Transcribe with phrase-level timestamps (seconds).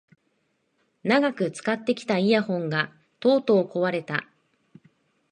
[1.03, 4.25] 長く使ってきたイヤホンがとうとう壊れた